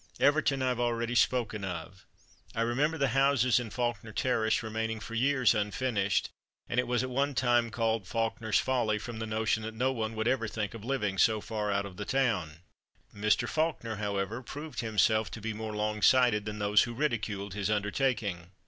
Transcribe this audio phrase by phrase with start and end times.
[0.19, 2.07] Everton I have already spoken of.
[2.55, 6.29] I remember the houses in Faulkner terrace remaining for years unfinished,
[6.67, 10.15] and it was at one time called "Faulkner's Folly," from the notion that no one
[10.15, 12.61] would ever think of living so far out of the town.
[13.15, 13.47] Mr.
[13.47, 18.49] Faulkner, however, proved himself to be more long sighted than those who ridiculed his undertaking.